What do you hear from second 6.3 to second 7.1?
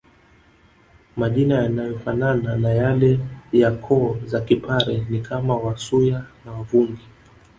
na Wavungi